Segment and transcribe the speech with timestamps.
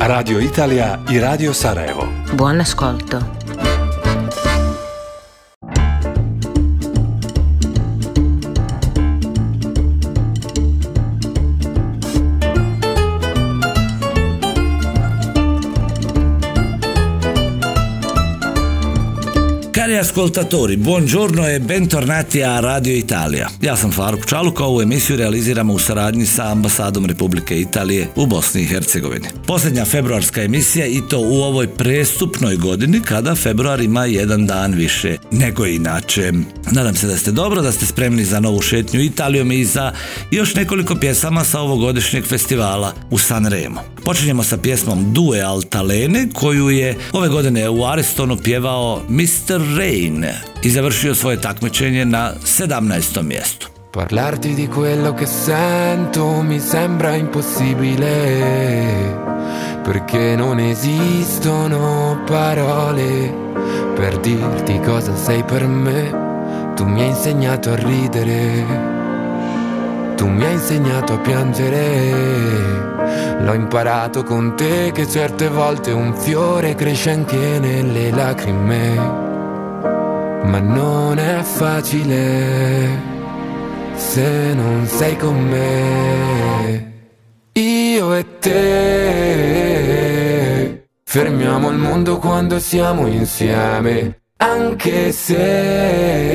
[0.00, 2.08] Radio Italija i Radio Sarajevo.
[2.32, 3.18] Buon ascolto.
[19.74, 23.48] Cari ascoltatori, buongiorno e bentornati a Radio Italija.
[23.60, 28.26] Ja sam Faruk Čaluk, a ovu emisiju realiziramo u saradnji sa ambasadom Republike Italije u
[28.26, 29.28] Bosni i Hercegovini.
[29.46, 35.16] Posljednja februarska emisija i to u ovoj prestupnoj godini kada februar ima jedan dan više
[35.30, 36.32] nego inače.
[36.70, 39.92] Nadam se da ste dobro, da ste spremni za novu šetnju Italijom i za
[40.30, 43.93] još nekoliko pjesama sa ovogodišnjeg festivala u Sanremo.
[44.04, 49.76] Počinjemo sa pjesmom Due Altalene koju je ove godine u Aristonu pjevao Mr.
[49.78, 50.24] Rain
[50.62, 53.22] i završio svoje takmičenje na 17.
[53.22, 53.68] mjestu.
[53.92, 58.06] Parlarti di quello che sento mi sembra impossibile,
[59.84, 63.32] perché non esistono parole
[63.96, 66.10] per dirti cosa sei per me.
[66.76, 68.64] Tu mi hai insegnato a ridere,
[70.14, 72.92] tu mi hai insegnato a piangere.
[73.40, 78.94] L'ho imparato con te che certe volte un fiore cresce anche nelle lacrime,
[80.44, 82.88] ma non è facile
[83.94, 86.92] se non sei con me.
[87.52, 88.64] Io e te
[91.04, 96.34] fermiamo il mondo quando siamo insieme, anche se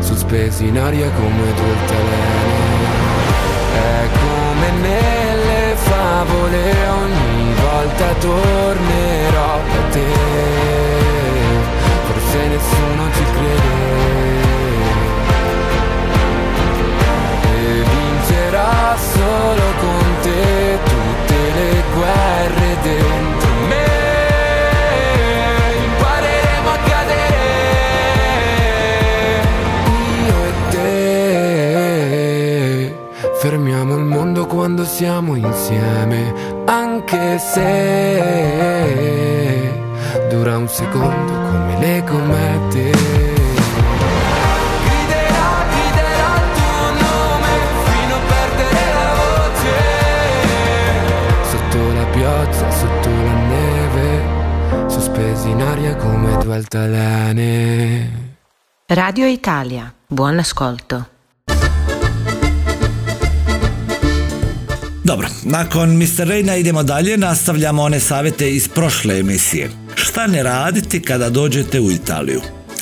[0.00, 2.64] sospesi in aria come due altalene.
[3.74, 9.15] È come nelle favole, ogni volta tornerò
[34.66, 38.12] quando siamo insieme, anche se
[40.28, 42.90] dura un secondo come le comete.
[44.82, 47.52] Griderò, griderò il tuo nome
[47.84, 49.78] fino a perdere la voce.
[51.48, 58.34] Sotto la pioggia, sotto la neve, sospesi in aria come due altalene.
[58.86, 61.14] Radio Italia, buon ascolto.
[65.06, 66.28] Dobro, nakon Mr.
[66.28, 69.70] Reina idemo dalje, nastavljamo one savjete iz prošle emisije.
[69.94, 72.40] Šta ne raditi kada dođete u Italiju?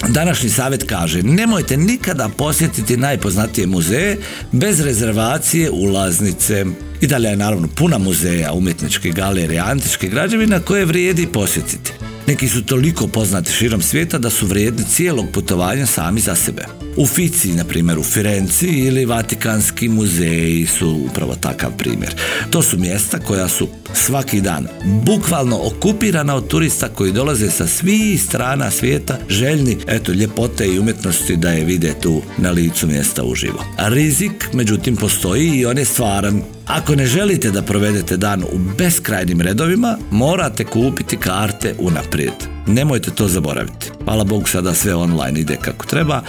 [0.09, 4.19] Današnji savjet kaže, nemojte nikada posjetiti najpoznatije muzeje
[4.53, 6.65] bez rezervacije ulaznice.
[7.01, 11.93] Italija je naravno puna muzeja, umjetničke galerije, antičke građevina koje vrijedi posjetiti.
[12.27, 16.67] Neki su toliko poznati širom svijeta da su vrijedni cijelog putovanja sami za sebe.
[16.97, 22.15] U Fici, na primjer u Firenci ili Vatikanski muzeji su upravo takav primjer.
[22.51, 28.23] To su mjesta koja su svaki dan bukvalno okupirana od turista koji dolaze sa svih
[28.23, 33.65] strana svijeta željni eto ljepote i umjetnosti da je vide tu na licu mjesta uživo.
[33.77, 36.43] A rizik međutim postoji i on je stvaran.
[36.67, 42.35] Ako ne želite da provedete dan u beskrajnim redovima, morate kupiti karte unaprijed.
[42.67, 43.91] Nemojte to zaboraviti.
[44.05, 46.23] Hvala Bogu sada sve online ide kako treba.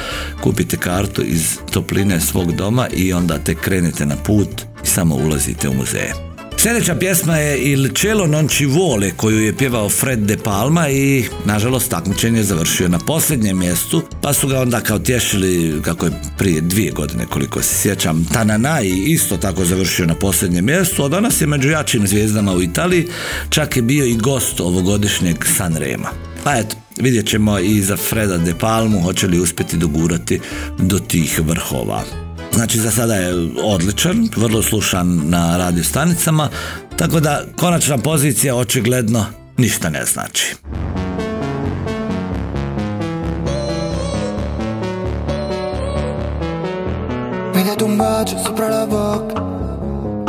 [0.43, 5.69] Kupite kartu iz topline svog doma i onda te krenete na put i samo ulazite
[5.69, 6.24] u muzeje.
[6.65, 11.25] Sljedeća pjesma je Il cielo non ci vuole koju je pjevao Fred De Palma i
[11.45, 16.11] nažalost takmičenje je završio na posljednjem mjestu pa su ga onda kao tješili kako je
[16.37, 21.41] prije dvije godine koliko se sjećam Tananai isto tako završio na posljednjem mjestu a danas
[21.41, 23.07] je među jačim zvijezdama u Italiji
[23.49, 26.09] čak je bio i gost ovogodišnjeg Sanrema.
[26.43, 30.39] Pa eto, vidjet ćemo i za Freda De Palmu hoće li uspjeti dogurati
[30.79, 32.24] do tih vrhova.
[32.53, 33.33] Znači za sada je
[33.63, 36.49] odličan, vrlo slušan na radio stanicama,
[36.97, 39.25] tako da konačna pozicija očigledno
[39.57, 40.55] ništa ne znači.
[47.55, 49.45] Mi un bacio sopra la bocca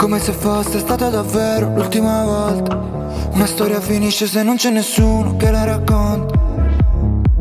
[0.01, 2.77] Come se fosse stata davvero l'ultima volta
[3.35, 6.46] Una storia finisce se non c'è nessuno che la racconta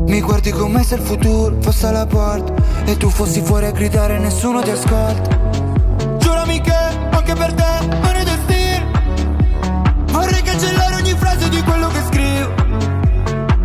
[0.06, 2.54] Mi guardi come se il futuro fosse alla porta
[2.84, 5.38] E tu fossi fuori a gridare e nessuno ti ascolta
[6.18, 6.74] Giurami che
[7.10, 8.90] anche per te non è destino
[10.12, 12.54] Vorrei cancellare ogni frase di quello che scrivo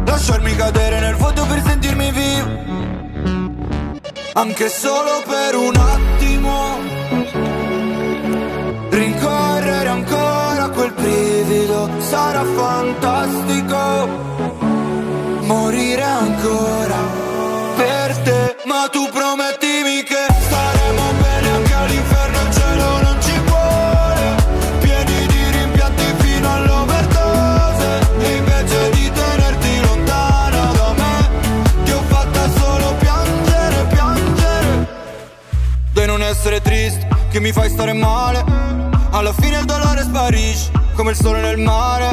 [0.05, 2.61] Lasciarmi cadere nel vuoto per sentirmi vivo
[4.33, 6.79] anche solo per un attimo.
[8.89, 14.40] Rincorrere ancora quel brivido sarà fantastico.
[15.51, 16.95] Morire ancora
[17.75, 24.36] per te, ma tu promettimi che staremo bene anche all'inferno, il cielo non ci vuole.
[24.80, 31.30] Pieni di rimpianti fino all'overdose, e invece di tenerti lontana da me,
[31.83, 34.88] ti ho fatta solo piangere, piangere.
[35.92, 38.42] Di non essere triste, che mi fai stare male.
[39.09, 42.07] Alla fine il dolore sparisce, come il sole nel mare.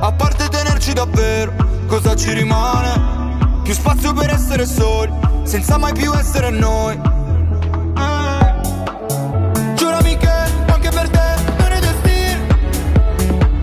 [0.00, 1.52] A parte tenerci davvero,
[1.92, 3.60] cosa ci rimane?
[3.62, 5.12] Più spazio per essere soli,
[5.42, 6.98] senza mai più essere noi.
[7.98, 8.54] Eh.
[9.74, 10.30] Giurami che
[10.72, 12.46] anche per te non è destino.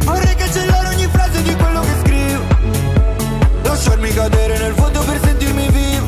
[0.03, 2.43] Vorrei cancellare ogni frase di quello che scrivo.
[3.63, 6.07] Lasciarmi cadere nel vuoto per sentirmi vivo.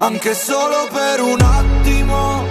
[0.00, 2.44] Anche solo per un attimo.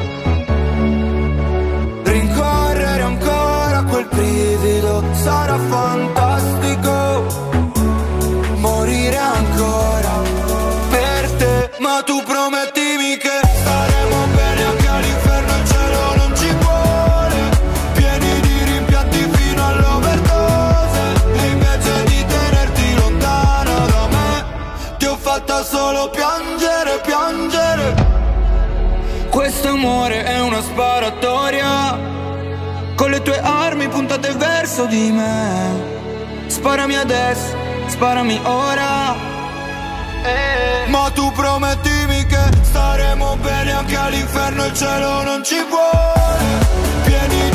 [2.03, 7.44] Rincorrere ancora quel brivido sarà fantastico.
[29.35, 31.99] Questo amore è una sparatoria.
[32.95, 36.47] Con le tue armi puntate verso di me.
[36.47, 37.53] Sparami adesso,
[37.87, 39.13] sparami ora.
[40.23, 40.87] Eh.
[40.87, 44.67] Ma tu promettimi che staremo bene anche all'inferno.
[44.67, 47.03] Il cielo non ci vuole.
[47.03, 47.54] Pieni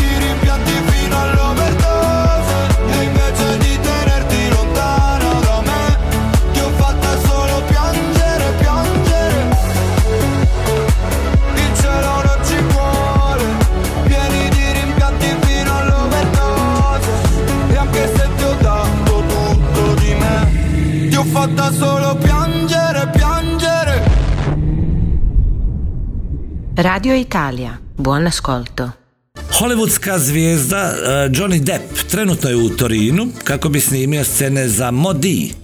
[21.40, 24.04] fatta solo piangere, piangere.
[26.74, 28.92] Radio Italia, buon ascolto.
[29.50, 35.54] Hollywoodska zvijezda eh, Johnny Depp trenutno je u Torinu kako bi snimio scene za Modi,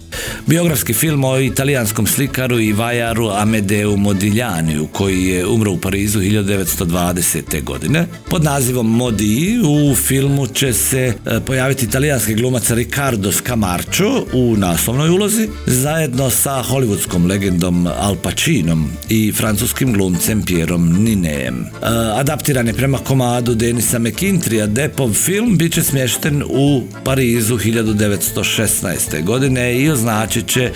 [0.45, 7.63] biografski film o italijanskom slikaru i vajaru Amedeu Modiglianiju koji je umro u Parizu 1920.
[7.63, 8.07] godine.
[8.29, 15.09] Pod nazivom Modi u filmu će se eh, pojaviti italijanski glumac Riccardo Scamarcio u naslovnoj
[15.09, 21.59] ulozi zajedno sa hollywoodskom legendom Al Pacinom i francuskim glumcem Pierom Ninejem.
[21.59, 21.87] Eh,
[22.19, 29.23] Adaptiran je prema komadu Denisa McKintrija Deppov film bit će smješten u Parizu 1916.
[29.23, 30.71] godine i označen označit će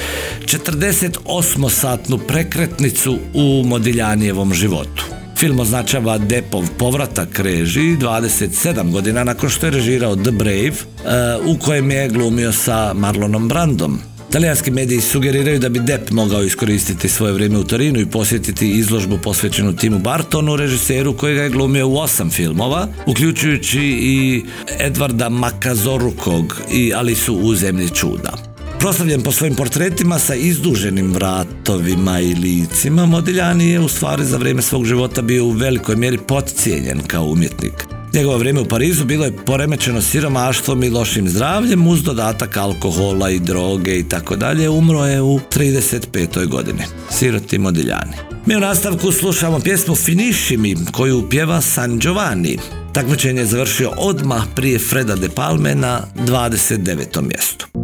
[0.45, 5.05] 48-satnu prekretnicu u Modiljanijevom životu.
[5.37, 10.73] Film označava Depov povratak režiji 27 godina nakon što je režirao The Brave, e,
[11.45, 13.99] u kojem je glumio sa Marlonom Brandom.
[14.31, 19.17] Talijanski mediji sugeriraju da bi Depp mogao iskoristiti svoje vrijeme u Torinu i posjetiti izložbu
[19.17, 24.43] posvećenu Timu Bartonu, režiseru kojega je glumio u osam filmova, uključujući i
[24.79, 28.50] Edvarda Makazorukog i Alisu u zemlji čuda.
[28.81, 34.61] Proslavljen po svojim portretima sa izduženim vratovima i licima, Modiljani je u stvari za vrijeme
[34.61, 37.73] svog života bio u velikoj mjeri podcijenjen kao umjetnik.
[38.13, 43.39] Njegovo vrijeme u Parizu bilo je poremećeno siromaštvom i lošim zdravljem uz dodatak alkohola i
[43.39, 44.69] droge i tako dalje.
[44.69, 46.47] Umro je u 35.
[46.47, 46.83] godini.
[47.09, 48.13] Siroti Modiljani.
[48.45, 52.57] Mi u nastavku slušamo pjesmu Finisci mi koju pjeva San Giovanni.
[52.93, 57.21] Takmičenje je završio odmah prije Freda de Palme na 29.
[57.21, 57.80] mjestu.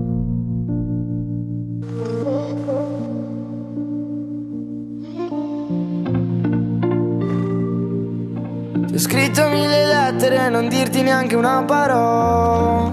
[8.98, 12.92] Ho scritto mille lettere e non dirti neanche una parola.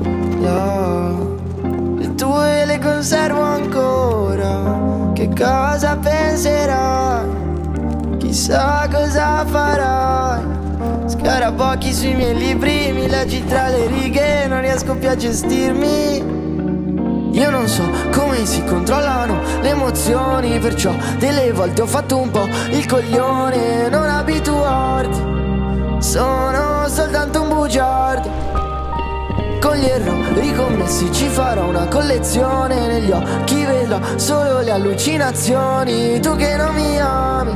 [1.97, 5.13] Le tue le conservo ancora.
[5.15, 7.27] Che cosa penserai?
[8.19, 10.43] Chissà cosa farai.
[11.07, 17.33] Scarabocchi sui miei libri, mi leggi tra le righe, non riesco più a gestirmi.
[17.33, 17.83] Io non so
[18.13, 24.07] come si controllano le emozioni, perciò delle volte ho fatto un po' il coglione, non
[24.07, 25.44] abituarti.
[26.05, 28.31] Sono soltanto un bugiardo.
[29.59, 32.87] Con gli errori commessi ci farò una collezione.
[32.87, 36.21] Negli occhi vedrò solo le allucinazioni.
[36.21, 37.53] Tu che non mi ami.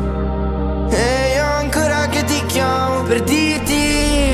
[0.89, 3.75] E io ancora che ti chiamo per dirti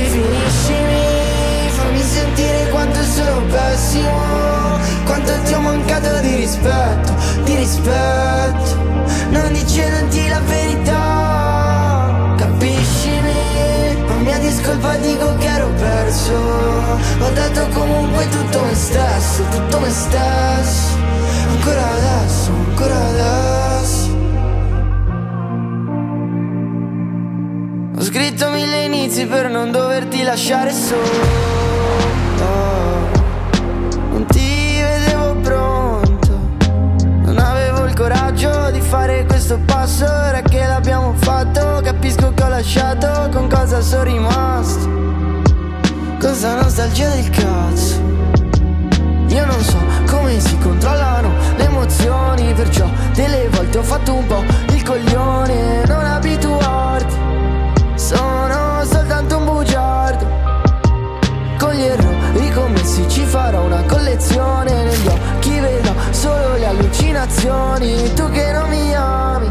[0.09, 1.69] finiscimi.
[1.71, 4.79] Fammi sentire quanto sono pessimo.
[5.05, 8.77] Quanto ti ho mancato di rispetto, di rispetto.
[9.31, 11.14] Non dicendoti la verità.
[14.75, 16.33] Discolpa dico che ero perso.
[16.33, 20.97] Ho dato comunque tutto me stesso, tutto me stesso.
[21.49, 24.23] Ancora adesso, ancora adesso.
[27.97, 31.64] Ho scritto mille inizi per non doverti lasciare solo.
[38.85, 40.05] Fare questo passo.
[40.05, 43.29] Ora che l'abbiamo fatto, capisco che ho lasciato.
[43.33, 44.89] Con cosa sono rimasto?
[46.21, 48.03] Con sta nostalgia del cazzo.
[49.29, 54.45] Io non so come si controllano le emozioni, perciò delle volte ho fatto un po'
[54.69, 55.85] il coglione.
[55.87, 57.17] Non abituarti,
[57.95, 60.27] sono soltanto un bugiardo.
[61.59, 64.85] Con gli errori commessi ci farò una collezione.
[64.85, 68.13] Negli occhi vedo solo le allucinazioni.
[68.15, 69.51] Tu che non mi ami,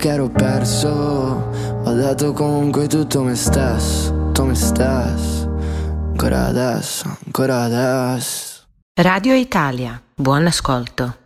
[0.00, 0.88] che ero perso.
[0.88, 5.48] Ho dato comunque tutto me stesso, tutto me stesso.
[6.08, 8.64] Ancora adesso, ancora adesso.
[9.00, 11.19] Radio Italia, buon ascolto.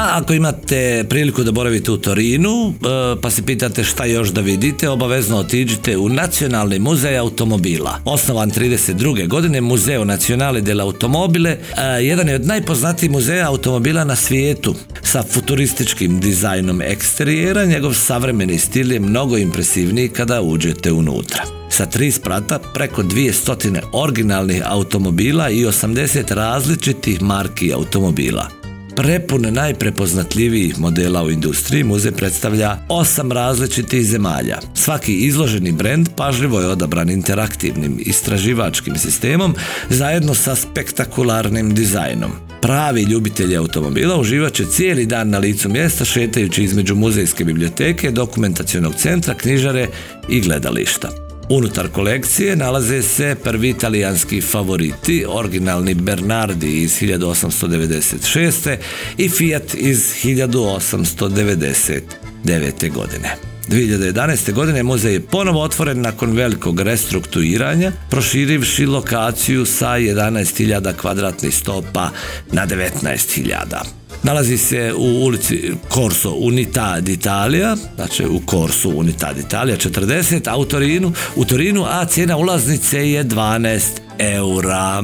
[0.00, 4.40] A ako imate priliku da boravite u Torinu, e, pa se pitate šta još da
[4.40, 8.00] vidite, obavezno otiđite u Nacionalni muzej automobila.
[8.04, 9.28] Osnovan 32.
[9.28, 14.74] godine, Muzeo Nacionale del Automobile, e, jedan je od najpoznatijih muzeja automobila na svijetu.
[15.02, 21.42] Sa futurističkim dizajnom eksterijera, njegov savremeni stil je mnogo impresivniji kada uđete unutra.
[21.70, 28.59] Sa tri sprata, preko 200 originalnih automobila i 80 različitih marki automobila.
[28.96, 34.58] Prepun najprepoznatljivijih modela u industriji, muzej predstavlja osam različitih zemalja.
[34.74, 39.54] Svaki izloženi brend pažljivo je odabran interaktivnim istraživačkim sistemom
[39.90, 42.30] zajedno sa spektakularnim dizajnom.
[42.62, 48.94] Pravi ljubitelji automobila uživat će cijeli dan na licu mjesta šetajući između muzejske biblioteke, dokumentacionog
[48.94, 49.88] centra, knjižare
[50.28, 51.29] i gledališta.
[51.50, 58.76] Unutar kolekcije nalaze se prvi italijanski favoriti, originalni Bernardi iz 1896.
[59.18, 62.92] i Fiat iz 1899.
[62.92, 63.36] godine.
[63.68, 64.52] 2011.
[64.52, 72.10] godine muzej je ponovo otvoren nakon velikog restrukturiranja, proširivši lokaciju sa 11.000 kvadratnih stopa
[72.52, 73.99] na 19.000.
[74.22, 80.64] Nalazi se u ulici Corso Unità d'Italia, znači u Corso Unità d'Italia 40, a u
[80.64, 83.80] Torinu, u Torinu, a cijena ulaznice je 12
[84.18, 85.02] eura.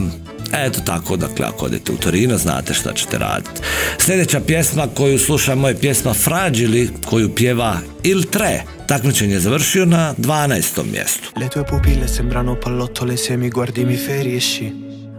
[0.53, 3.61] Eto tako, dakle, ako odete u Torino, znate šta ćete raditi.
[3.99, 8.63] Sljedeća pjesma koju slušamo je pjesma Fragili, koju pjeva Il Tre.
[8.87, 10.85] Takmičenje je završio na 12.
[10.93, 11.31] mjestu.
[11.37, 14.73] Le tue pupille sembrano pallottole se mi guardi mi ferisci.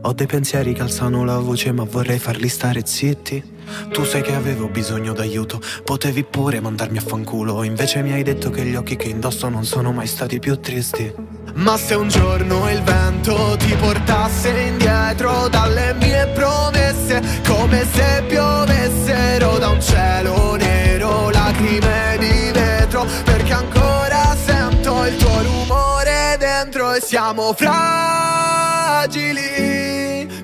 [0.03, 0.83] Ho dei pensieri che
[1.25, 3.56] la voce ma vorrei farli stare zitti.
[3.91, 8.49] Tu sai che avevo bisogno d'aiuto, potevi pure mandarmi a fanculo, invece mi hai detto
[8.49, 11.13] che gli occhi che indosso non sono mai stati più tristi.
[11.55, 19.57] Ma se un giorno il vento ti portasse indietro dalle mie promesse, come se piovessero
[19.57, 27.01] da un cielo nero, lacrime di vetro, perché ancora sento il tuo rumore dentro e
[27.01, 27.87] siamo fragili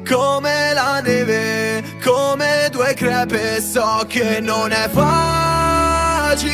[0.07, 6.53] come la neve, come due crepe, so che non è facile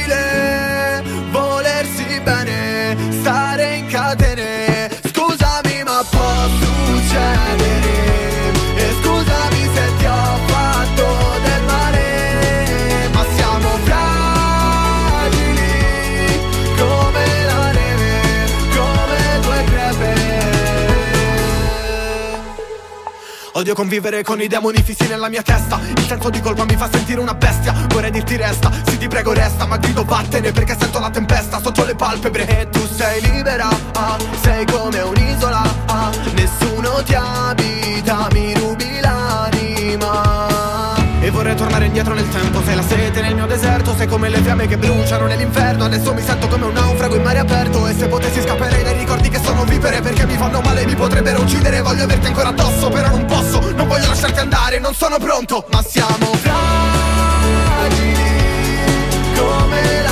[1.32, 4.90] volersi bene, stare in catene.
[5.12, 8.39] Scusami, ma può succedere.
[23.60, 25.82] Odio convivere con i demoni fissi nella mia testa.
[25.84, 27.74] Il senso di colpa mi fa sentire una bestia.
[27.90, 31.84] Vorrei dirti resta, sì ti prego resta Ma grido vattene perché sento la tempesta Sotto
[31.84, 32.48] le palpebre.
[32.48, 39.09] E tu sei libera ah, Sei come un'isola ah, Nessuno ti abita, mi rubi e
[41.50, 44.68] vorrei tornare indietro nel tempo Sei la sete nel mio deserto Sei come le fiamme
[44.68, 48.42] che bruciano nell'inferno Adesso mi sento come un naufrago in mare aperto E se potessi
[48.42, 52.28] scapperei dai ricordi che sono vivere Perché mi fanno male, mi potrebbero uccidere Voglio averti
[52.28, 56.68] ancora addosso Però non posso, non voglio lasciarti andare Non sono pronto, ma siamo fragili
[59.36, 60.09] Come la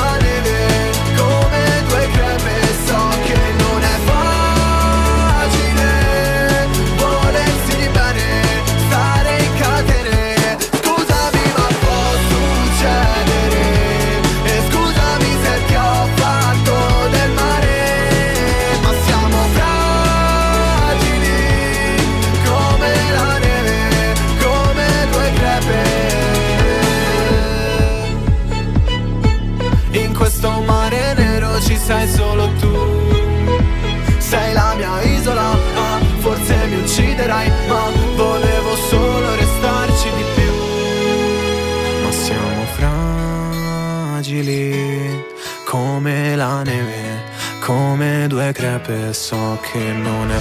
[48.51, 50.39] crepe, so che non è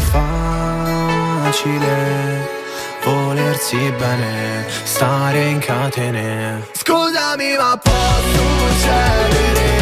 [1.42, 2.54] facile
[3.04, 6.66] volersi bene, stare in catene.
[6.72, 7.92] Scusami, ma può
[8.34, 9.75] succedere.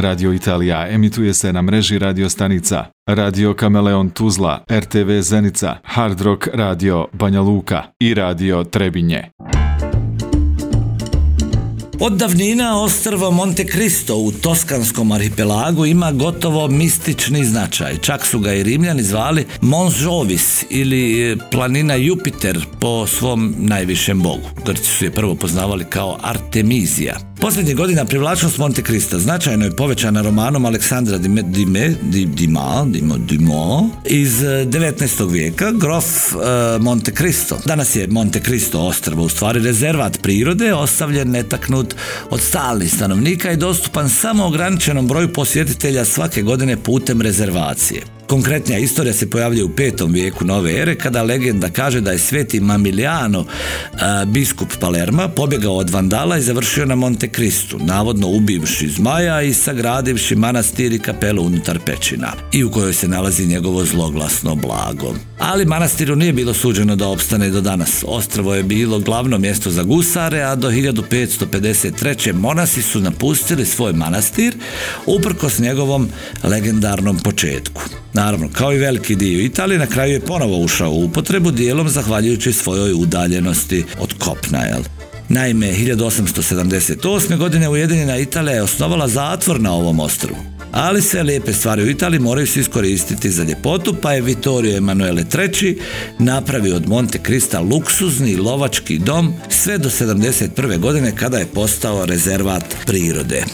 [0.00, 6.48] Radio Italija emituje se na mreži radio stanica Radio Kameleon Tuzla, RTV Zenica, Hard Rock
[6.54, 9.30] Radio Banja Luka i Radio Trebinje.
[12.02, 17.96] Od davnina ostrvo Monte Cristo u Toskanskom arhipelagu ima gotovo mistični značaj.
[17.98, 24.48] Čak su ga i Rimljani zvali Mons Jovis ili planina Jupiter po svom najvišem bogu.
[24.66, 27.30] Grci su je prvo poznavali kao Artemizija.
[27.40, 32.86] Posljednjih godina privlačnost Monte Cristo značajno je povećana romanom Aleksandra Dime, Dime, Di- Dima,
[34.04, 35.32] iz eh, 19.
[35.32, 37.58] vijeka, grof eh, Monte Cristo.
[37.66, 41.89] Danas je Monte Cristo ostrvo u stvari rezervat prirode, ostavljen netaknut
[42.30, 48.02] od stalnih stanovnika i dostupan samo ograničenom broju posjetitelja svake godine putem rezervacije.
[48.26, 52.60] Konkretnija istorija se pojavljuje u petom vijeku nove ere kada legenda kaže da je sveti
[52.60, 53.44] Mamiliano,
[54.26, 60.36] biskup Palerma, pobjegao od vandala i završio na Monte Cristu, navodno ubivši zmaja i sagradivši
[60.36, 65.14] manastir i kapelu unutar pećina i u kojoj se nalazi njegovo zloglasno blago.
[65.40, 68.04] Ali manastiru nije bilo suđeno da opstane do danas.
[68.06, 72.32] Ostrvo je bilo glavno mjesto za gusare, a do 1553.
[72.32, 74.54] monasi su napustili svoj manastir
[75.06, 76.08] uprkos njegovom
[76.44, 77.82] legendarnom početku.
[78.12, 82.52] Naravno, kao i veliki dio Italije, na kraju je ponovo ušao u upotrebu dijelom zahvaljujući
[82.52, 84.58] svojoj udaljenosti od kopna.
[84.64, 84.82] Jel?
[85.32, 87.36] Naime, 1878.
[87.36, 90.38] godine Ujedinjena Italija je osnovala zatvor na ovom ostrovu.
[90.72, 95.24] Ali sve lijepe stvari u Italiji moraju se iskoristiti za ljepotu, pa je Vittorio Emanuele
[95.34, 95.78] III
[96.18, 100.78] napravio od Monte Crista luksuzni lovački dom sve do 71.
[100.78, 103.44] godine kada je postao rezervat prirode.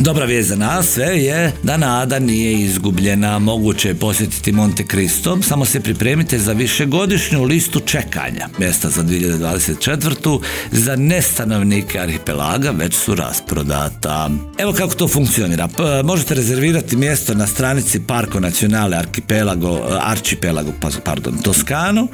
[0.00, 5.42] Dobra vijest za nas sve je da nada nije izgubljena, moguće je posjetiti Monte Cristo,
[5.42, 8.48] samo se pripremite za višegodišnju listu čekanja.
[8.58, 10.40] Mjesta za 2024.
[10.72, 14.30] za nestanovnike arhipelaga već su rasprodata.
[14.58, 15.68] Evo kako to funkcionira.
[16.04, 22.08] možete rezervirati mjesto na stranici Parko Nacionale Archipelago, Archipelago pa, pardon, Toskanu,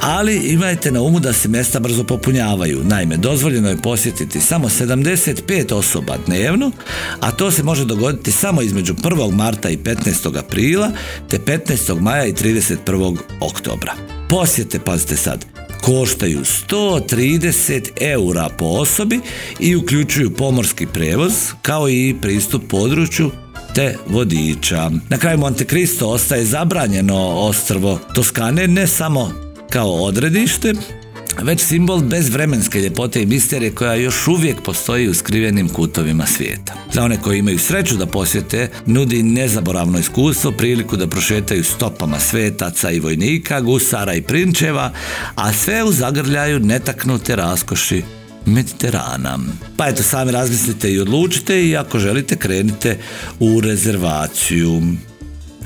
[0.00, 2.84] ali imajte na umu da se mjesta brzo popunjavaju.
[2.84, 6.70] Naime, dozvoljeno je posjetiti samo 75 osoba dnevno,
[7.26, 9.32] a to se može dogoditi samo između 1.
[9.32, 10.38] marta i 15.
[10.38, 10.90] aprila,
[11.28, 12.00] te 15.
[12.00, 13.16] maja i 31.
[13.40, 13.92] oktobra.
[14.28, 15.46] Posjete, pazite sad,
[15.80, 19.20] koštaju 130 eura po osobi
[19.60, 23.30] i uključuju pomorski prevoz kao i pristup području
[23.74, 24.90] te vodiča.
[25.08, 29.32] Na kraju Monte Cristo ostaje zabranjeno ostrvo Toskane ne samo
[29.70, 30.72] kao odredište,
[31.42, 36.74] već simbol bezvremenske ljepote i misterije koja još uvijek postoji u skrivenim kutovima svijeta.
[36.92, 42.90] Za one koji imaju sreću da posjete, nudi nezaboravno iskustvo, priliku da prošetaju stopama svetaca
[42.90, 44.92] i vojnika, gusara i prinčeva,
[45.34, 48.02] a sve u zagrljaju netaknute raskoši
[48.46, 49.38] Mediterana.
[49.76, 52.98] Pa eto, sami razmislite i odlučite i ako želite krenite
[53.40, 54.82] u rezervaciju.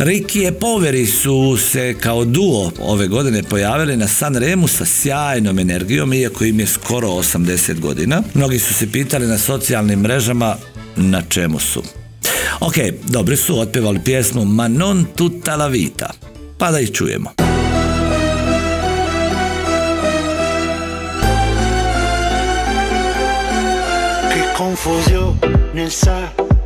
[0.01, 5.59] Ricky e Poveri su se kao duo ove godine pojavili na San Remu sa sjajnom
[5.59, 8.23] energijom, iako im je skoro 80 godina.
[8.35, 10.57] Mnogi su se pitali na socijalnim mrežama
[10.97, 11.83] na čemu su.
[12.61, 12.75] Ok,
[13.09, 16.11] dobri su otpevali pjesmu Ma non tutta la vita.
[16.59, 17.31] Pa da ih čujemo.
[24.33, 25.39] Che confusione
[25.75, 25.91] nel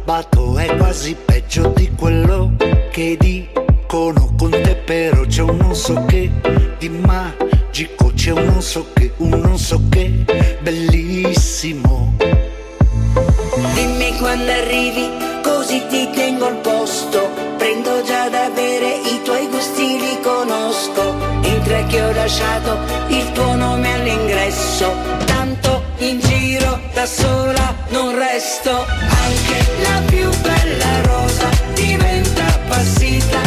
[0.04, 2.52] sabato è quasi peggio di quello
[2.90, 6.30] che dicono con te però c'è un non so che
[6.78, 12.12] di magico c'è un non so che un non so che bellissimo.
[13.72, 15.08] Dimmi quando arrivi
[15.42, 17.30] così ti tengo al posto.
[17.56, 21.14] Prendo già da bere i tuoi gusti li conosco.
[21.44, 22.76] Entra che ho lasciato
[23.08, 25.23] il tuo nome all'ingresso.
[25.23, 25.23] in
[27.06, 28.70] sola non resto.
[28.70, 33.40] Anche la più bella rosa diventa appassita,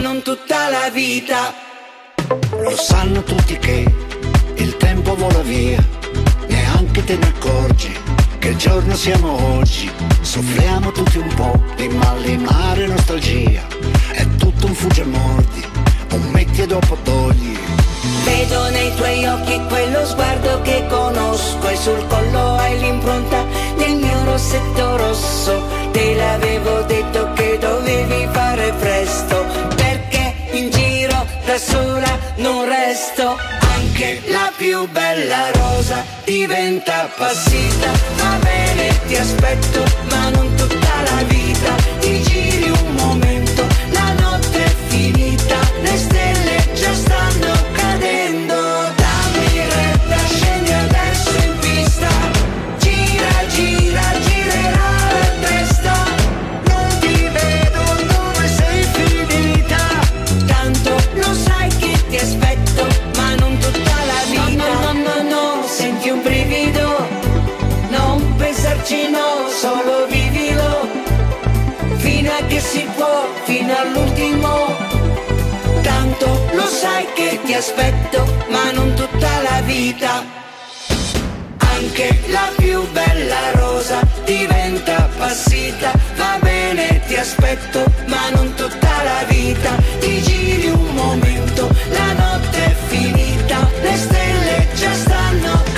[0.00, 1.52] non tutta la vita.
[2.62, 3.84] Lo sanno tutti che
[4.56, 5.82] il tempo vola via,
[6.48, 7.92] neanche te ne accorgi
[8.38, 9.90] che il giorno siamo oggi.
[10.20, 13.62] Soffriamo tutti un po' di malinare nostalgia.
[14.12, 15.64] È tutto un fugge mordi,
[16.12, 17.58] un metti e dopo togli.
[18.24, 23.44] Vedo nei tuoi occhi quello sguardo che conosco e sul collo hai l'impronta
[23.76, 29.44] del mio rossetto rosso Te l'avevo detto che dovevi fare presto,
[31.60, 33.36] sola non resto.
[33.60, 37.90] Anche la più bella rosa diventa appassita.
[38.16, 41.74] Va bene, ti aspetto, ma non tutta la vita.
[42.00, 42.94] Ti giri un
[73.44, 74.66] fino all'ultimo.
[75.82, 80.38] Tanto lo sai che ti aspetto, ma non tutta la vita.
[81.80, 89.24] anche la più bella rosa diventa appassita Va bene, ti aspetto, ma non tutta la
[89.26, 95.69] vita Ti giri un momento, la notte è finita Le stelle già stanno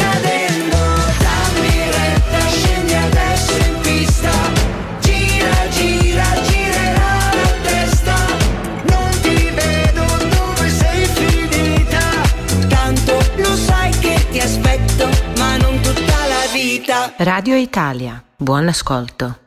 [17.23, 18.23] Radio Italia.
[18.37, 19.39] Buon ascolto.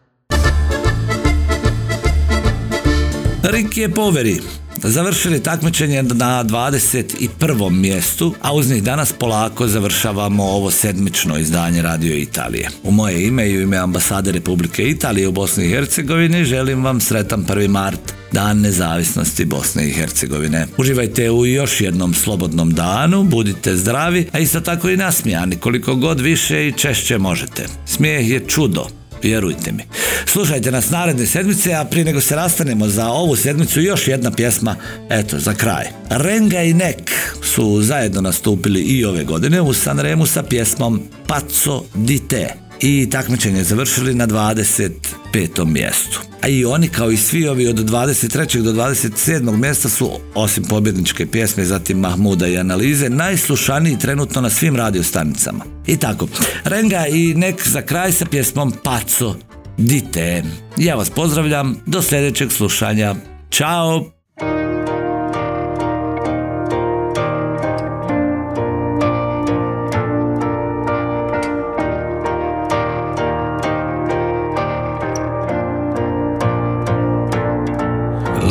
[3.42, 7.72] Riki poveri završili takmičenje na 21.
[7.72, 12.70] mjestu, a uz njih danas polako završavamo ovo sedmično izdanje Radio Italije.
[12.84, 17.02] U moje ime i u ime ambasade Republike Italije u Bosni i Hercegovini želim vam
[17.02, 17.68] sretan 1.
[17.68, 20.68] mart, Dan nezavisnosti Bosne i Hercegovine.
[20.78, 26.20] Uživajte u još jednom slobodnom danu, budite zdravi, a isto tako i nasmijani koliko god
[26.20, 27.66] više i češće možete.
[27.86, 28.88] Smijeh je čudo,
[29.26, 29.84] vjerujte mi.
[30.26, 34.76] Slušajte nas naredne sedmice, a prije nego se rastanemo za ovu sedmicu još jedna pjesma,
[35.10, 35.86] eto, za kraj.
[36.10, 37.12] Renga i Nek
[37.44, 43.64] su zajedno nastupili i ove godine u Sanremu sa pjesmom Pazzo di te i takmičenje
[43.64, 45.66] završili na 25.
[45.66, 46.22] mjestu.
[46.42, 48.62] A i oni kao i svi ovi od 23.
[48.62, 49.58] do 27.
[49.58, 55.66] mjesta su osim pobjedničke pjesme, zatim Mahmuda i analize, najslušaniji trenutno na svim radiostanicama.
[55.88, 56.28] I tako,
[56.64, 59.36] Renga i nek za kraj sa pjesmom Pazzo
[59.78, 60.44] di te.
[60.78, 63.16] Ja vas pozdravljam, do sljedećeg slušanja.
[63.52, 64.15] Ćao!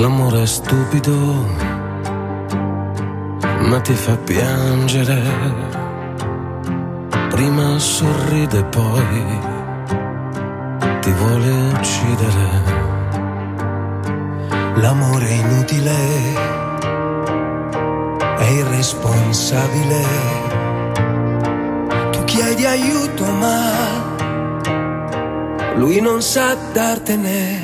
[0.04, 1.16] L'amore è stupido,
[3.68, 5.22] ma ti fa piangere.
[7.30, 9.38] Prima sorride, poi
[11.00, 12.48] ti vuole uccidere.
[14.74, 15.96] L'amore è inutile,
[18.36, 20.04] è irresponsabile.
[22.10, 23.72] Tu chiedi aiuto, ma
[25.76, 27.63] lui non sa dartene.